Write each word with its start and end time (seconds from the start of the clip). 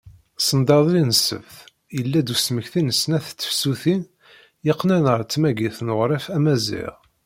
Send 0.47 0.67
iḍelli 0.75 1.03
n 1.03 1.11
ssebt, 1.17 1.57
yella-d 1.97 2.33
usmekti 2.33 2.81
n 2.81 2.89
snat 3.01 3.27
n 3.31 3.35
tefsutin 3.39 4.03
yeqqnen 4.65 5.03
ɣer 5.09 5.21
tmagit 5.23 5.77
n 5.81 5.93
uɣref 5.93 6.25
Amaziɣ. 6.35 6.93